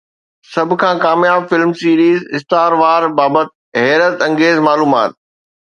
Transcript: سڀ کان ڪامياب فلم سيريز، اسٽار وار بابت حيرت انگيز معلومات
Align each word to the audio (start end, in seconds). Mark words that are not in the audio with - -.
سڀ 0.51 0.69
کان 0.81 0.95
ڪامياب 1.05 1.41
فلم 1.49 1.71
سيريز، 1.79 2.19
اسٽار 2.35 2.71
وار 2.81 3.03
بابت 3.17 3.47
حيرت 3.81 4.15
انگيز 4.27 4.55
معلومات 4.67 5.11